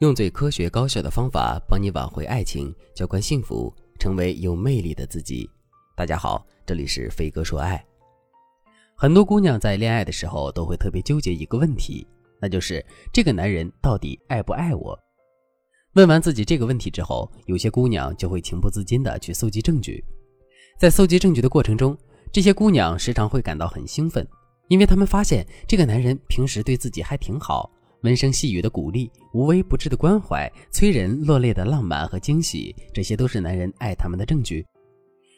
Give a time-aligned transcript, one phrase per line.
[0.00, 5.46] 用最科学高效的方法帮你挽回爱情，浇灌幸福，成为有魅力的自己。
[5.94, 7.84] 大家好，这里是飞哥说爱。
[8.96, 12.06] 很多姑娘在恋爱的时候都会特别纠结一个问题，
[12.40, 12.82] 那就是
[13.12, 14.98] 这个男人到底爱不爱我？
[15.92, 20.02] 问完自己这个问题之后，有些姑娘就会情不自禁的去搜集证据。
[20.78, 21.94] 在搜集证据的过程中，
[22.32, 24.26] 这些姑娘时常会感到很兴奋，
[24.68, 27.70] 因为她们发现这个男人平时对自己还挺好。
[28.02, 34.64] 温声细语的鼓励，无微不至的关怀，催人落泪的浪漫和惊喜，这些都是男人爱他们的证据。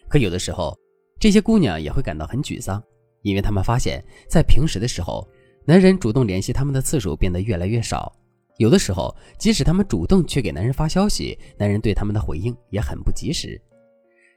[0.09, 0.77] 可有的时候，
[1.19, 2.83] 这些姑娘也会感到很沮丧，
[3.23, 5.27] 因为她们发现，在平时的时候，
[5.65, 8.13] 男人主动联系他们的次数变得越来越少。
[8.59, 13.61] 有的时候，即使他们主动去给男人发消息，男人对他们的回应也很不及时。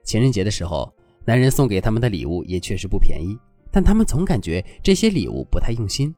[0.04, 0.92] 情人节的时候，
[1.26, 3.38] 男人送给他们的礼物也确实不便宜，
[3.72, 6.16] 但他们总感觉这些礼物不太用心。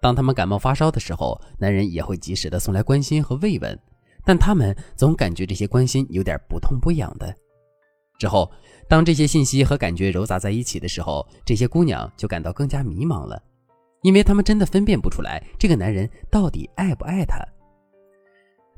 [0.00, 3.78] 当他们感冒发烧的时候，男人也会及时的送来关心和慰问，
[4.24, 7.34] 但他们总感觉这些关心有点不痛不痒的。
[8.18, 8.50] 之后，
[8.88, 13.42] 当这些信息和感觉糅杂在一起的时候，这些姑娘就感到更加迷茫了，
[14.02, 17.38] 因为她们真的分辨不出来这个男人到底爱不爱她。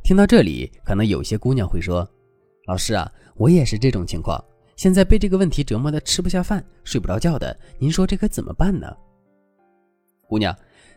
[0.03, 2.09] 听到这里，可能有些姑娘会说
[2.67, 8.93] ：“老师啊，我也是这种情况，现在被这个问题折磨的吃不下饭、睡不着觉的，您说这可怎么办呢？”
[10.29, 10.53] 姑娘。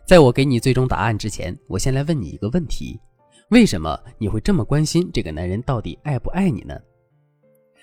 [0.06, 3.00] 在我给你最终答案之前，我先来问你一个问题：
[3.48, 6.80] 为什么你会这么关心这个男人到底爱不爱你呢？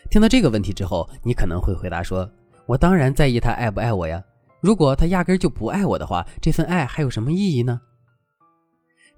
[0.09, 2.29] 听到这个问题之后，你可能会回答说
[2.65, 4.23] ：“我当然在意他爱不爱我呀！
[4.61, 7.81] 如果他压根就不爱我的话，这份爱还有什么意义呢？”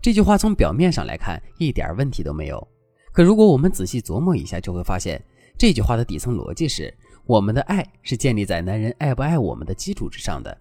[0.02, 2.68] 这句话从表面上来看一点问题都没有，
[3.12, 5.24] 可如果我们仔细琢磨一下，就会发现
[5.60, 6.92] 这句话的底层逻辑是：
[7.26, 10.58] 我们的爱是建立在男人爱不爱我们的基础之上的。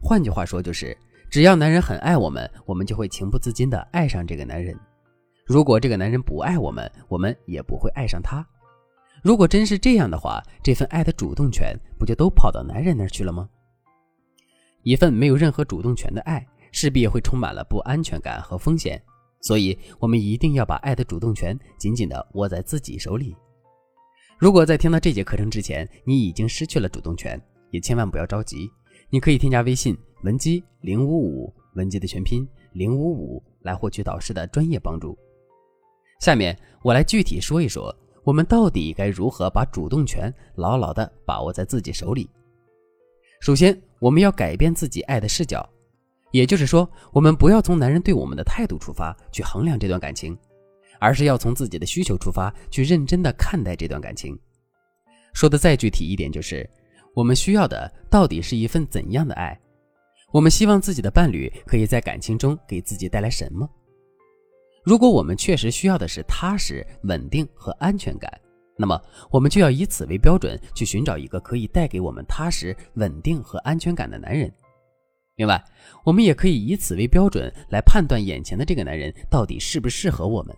[0.00, 0.96] 换句话说，就是。
[1.30, 4.76] 只要男人很爱我们，我们就会情不自禁地爱上这个男人。
[5.46, 8.44] 如果这个男人不爱我们，我们也不会爱上他。
[9.22, 13.48] 如果真是这样的话，这份爱的主动权不就都跑到男人那儿去了吗？
[14.82, 19.00] 一份没有任何主动权的爱，势必会充满了不安全感和风险。
[19.40, 23.36] 所以，我们一定要把爱的主动权紧紧地握在自己手里。
[24.36, 28.68] 如果在听到这节课程之前，你已经失去了主动权，也千万不要着急。
[29.10, 35.16] 你可以添加微信文姬零五五，文姬的全拼零五五，来获取导师的专业帮助。
[36.20, 42.28] 下面我来具体说一说，我们到底该如何把主动权牢牢的把握在自己手里。
[43.40, 45.66] 首先，我们要改变自己爱的视角，
[46.32, 50.36] 也就是说，我们不要从男人对我们的态度出发去衡量这段感情，
[50.98, 54.38] 而是要从自己的需求出发去认真的看待这段感情。
[55.32, 56.68] 说的再具体一点，就是。
[57.12, 59.58] 我们需要的到底是一份怎样的爱？
[60.32, 63.68] 我们希望自己的伴侣可以在感情中给自己带来什么？
[64.84, 68.30] 如果我们确实需要的是踏实、稳定和安全感，
[68.76, 74.52] 那么我们就要以此为标准去寻找一个可以带给我们踏实、稳定和安全感的男人。
[75.36, 75.62] 另外，
[76.04, 80.56] 我们也可以以此为标准来判断眼前的这个男人到底适不适合我们。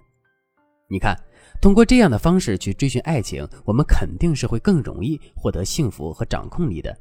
[0.89, 1.17] 你看。
[1.61, 6.97] 通过这样的方式去追寻爱情，我们肯定是会更容易获得幸福和掌控力的。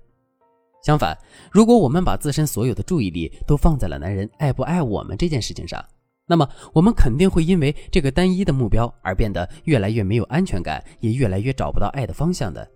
[0.83, 1.17] 相反，
[1.51, 5.83] 如果我们把自身所有的注意力都放在了男人爱不爱我们这件事情上，
[6.27, 12.67] 那么我们肯定会因为这个单一的目标而变得越来越没有安全感，也越来越找不到爱的方向的。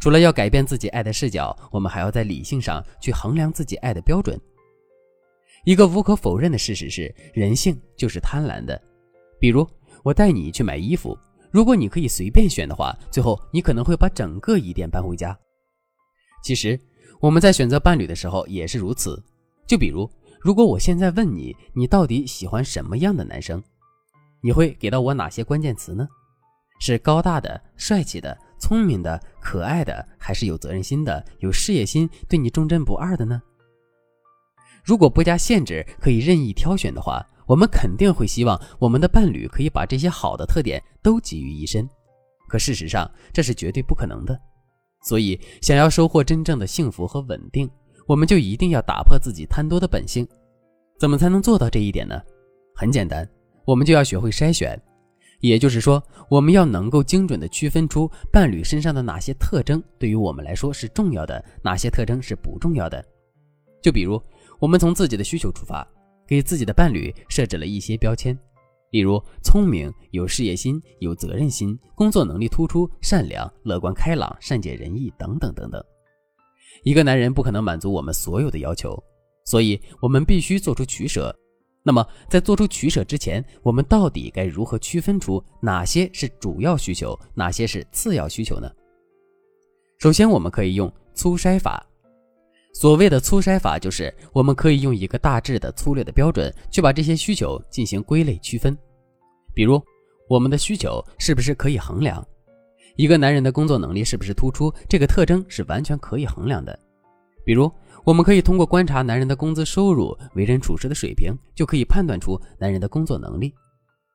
[0.00, 4.38] 除了要改变自己爱的视角，我们还要在理性上去衡量自己爱的标准。
[5.64, 8.80] 一个无可否认的事实是，人性就是贪婪的，
[9.38, 9.66] 比如。
[10.02, 11.16] 我带你去买衣服，
[11.50, 15.34] 如果你可以随便选的话，最后你可能会把整个衣店搬回家。
[16.42, 16.78] 其实
[17.24, 19.18] 我们在选择伴侣的时候也是如此。
[19.66, 20.06] 就比如，
[20.42, 23.62] 如果我现在问你，你到底喜欢什么样的男生，
[24.42, 26.06] 你会给到我哪些关键词呢？
[26.80, 33.40] 是高大的、帅气的、聪明的、可爱的，还是有责任心的、有事业心、对你忠贞不二的呢？
[34.84, 37.26] 如果不加限制，可以任意挑选的话。
[37.46, 41.88] 我们肯定会希望我们的伴侣可以把这些好的特点都集于一身，
[42.48, 44.38] 可事实上这是绝对不可能的。
[45.04, 47.70] 所以，想要收获真正的幸福和稳定，
[48.08, 50.26] 我们就一定要打破自己贪多的本性。
[50.98, 52.20] 怎么才能做到这一点呢？
[52.74, 53.28] 很简单，
[53.66, 54.80] 我们就要学会筛选。
[55.40, 63.04] 也就是说，我们要能够精准地区分出伴侣身上的哪些特征对于我们来说是重要的，哪些特征是不重要的。
[63.82, 64.20] 就比如，
[64.58, 65.86] 我们从自己的需求出发。
[66.26, 68.34] 给自己的伴侣设置了一些标签，
[68.94, 75.84] 例如聪明、有事业心、有责任心、工作能力突出、善良、乐观开朗、善解人意等等等等。
[76.84, 78.96] 一个男人不可能满足我们所有的要求，
[79.46, 81.36] 所以我们必须做出取舍。
[81.82, 88.70] 那么在做出取舍之前，我们到底该如何区分出哪些是主要需求，哪些是次要需求呢？
[89.98, 91.84] 首先，我们可以用粗筛法。
[92.74, 98.76] 所谓的粗筛法，就是我们可以用一个大致的、粗略的标准，去把这些需求进行归类区分。
[99.54, 99.80] 比如，
[100.28, 102.22] 我们的需求是不是可以衡量？
[102.96, 104.74] 一个男人的工作能力是不是突出？
[104.88, 106.76] 这个特征是完全可以衡量的。
[107.44, 107.70] 比如，
[108.04, 113.54] 我们可以通过观察男人的工资收入、为人处事的水平，就可以判断出男人的工作能力。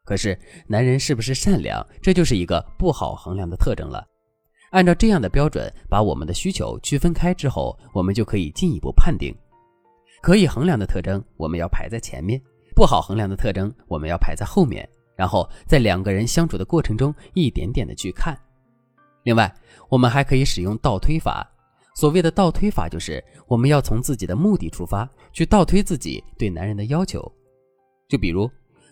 [0.03, 4.05] 可是，男人是不是善良，这就是一个不好衡量的特征了。
[4.71, 9.35] 按照这样的标准，把我们的需求区分开之后，我们就可以进一步判定：
[10.21, 12.39] 可以衡量的特征，我们要排在前面；
[12.75, 14.87] 不好衡量的特征，我们要排在后面。
[15.15, 18.39] 然后在两个人相处的过程中，一点点的去看。
[19.23, 19.53] 另外，
[19.89, 21.45] 我们还可以使用倒推法。
[21.95, 27.19] 所谓的倒推法，就是我们要从自己的目的出发，去倒推自己对男人的要求。
[28.07, 28.49] 就比如，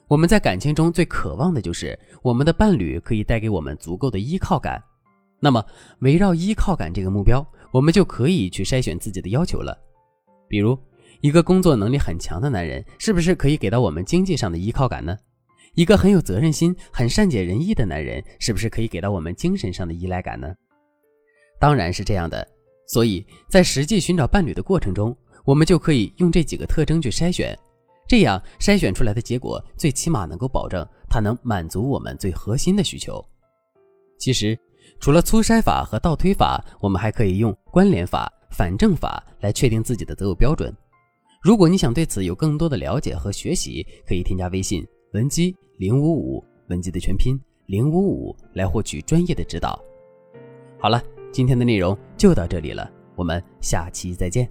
[0.10, 4.84] 我们在感情中最渴望的就是我们的伴侣可以带给我们足够的依靠感。
[5.40, 5.64] 那么，
[6.00, 9.78] 围绕依靠感这个目标，我们就可以去筛选自己的要求了。
[10.48, 10.78] 比如，
[11.22, 15.18] 一个工作能力很强的男人，是不是可以给到我们经济上的依靠感呢？
[15.76, 20.56] 一个很有责任心、很善解人意的男人，是不是可以给到我们精神上的依赖感呢？
[21.60, 22.48] 当然是这样的。
[22.88, 27.56] 所以在实际寻找伴侣的过程中，我们就可以用这几个特征去筛选，
[28.08, 33.24] 这样筛选出来的结果，最起码能够保证它能满足我们最核心的需求。
[34.18, 34.58] 其实，
[35.00, 40.74] 除了粗筛法和倒推法，我们还可以用关联法、反证法来确定自己的择偶标准。
[41.42, 49.80] 如果你想对此有更多的了解和学习，可以添加微信文姬零五五，文姬的全拼零五五，来获取专业的指导。
[50.80, 51.02] 好了。
[51.30, 54.50] 今天的内容就到这里了，我们下期再见。